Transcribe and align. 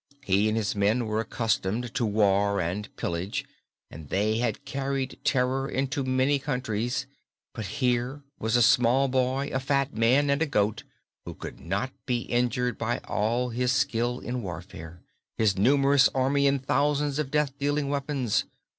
He 0.23 0.47
and 0.47 0.57
his 0.57 0.75
men 0.75 1.05
were 1.05 1.19
accustomed 1.21 1.93
to 1.93 2.07
war 2.07 2.59
and 2.59 2.89
pillage 2.95 3.45
and 3.91 4.09
they 4.09 4.39
had 4.39 4.65
carried 4.65 5.19
terror 5.23 5.69
into 5.69 6.03
many 6.03 6.39
countries, 6.39 7.05
but 7.53 7.67
here 7.67 8.23
was 8.39 8.55
a 8.55 8.63
small 8.63 9.07
boy, 9.07 9.51
a 9.53 9.59
fat 9.59 9.93
man 9.95 10.31
and 10.31 10.41
a 10.41 10.47
goat 10.47 10.81
who 11.23 11.35
could 11.35 11.59
not 11.59 11.91
be 12.07 12.21
injured 12.21 12.79
by 12.79 12.97
all 13.07 13.49
his 13.49 13.71
skill 13.71 14.17
in 14.17 14.41
warfare, 14.41 15.03
his 15.37 15.55
numerous 15.55 16.09
army 16.15 16.47
and 16.47 16.65
thousands 16.65 17.19
of 17.19 17.29
death 17.29 17.53
dealing 17.59 17.87
weapons. 17.87 18.45